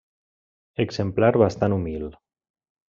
Exemplar 0.85 1.39
bastant 1.45 1.79
humil. 1.79 2.11